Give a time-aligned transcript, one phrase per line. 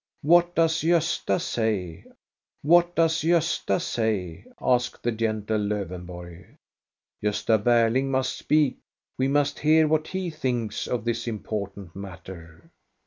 [0.33, 2.05] ""What does Gosta say?
[2.63, 4.45] what does Gosta say?
[4.53, 6.55] *' asks the gentle Lowenborg."
[7.23, 8.79] Gosta Barling must speak.
[9.19, 12.71] We must hear what he thinks of this impor tant matter.